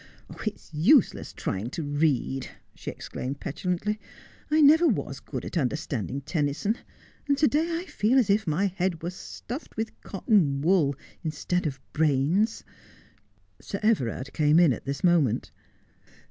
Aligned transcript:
'It's 0.47 0.73
useless 0.73 1.31
trying 1.31 1.69
to 1.69 1.83
read,' 1.83 2.47
she 2.73 2.89
exclaimed 2.89 3.39
petulantly.' 3.39 3.99
I 4.49 4.59
never 4.59 4.87
was 4.87 5.19
good 5.19 5.45
at 5.45 5.59
understanding 5.59 6.21
Tennyson, 6.21 6.79
and 7.27 7.37
to 7.37 7.47
day 7.47 7.69
I 7.77 7.85
feel 7.85 8.17
as 8.17 8.27
if 8.27 8.47
my 8.47 8.65
head 8.65 9.03
were 9.03 9.11
stuffed 9.11 9.77
with 9.77 10.01
cotton 10.01 10.61
wool 10.63 10.95
instead 11.23 11.67
of 11.67 11.79
brains.' 11.93 12.63
Sir 13.59 13.79
Everard 13.83 14.33
came 14.33 14.59
in 14.59 14.73
at 14.73 14.85
this 14.85 15.03
moment. 15.03 15.51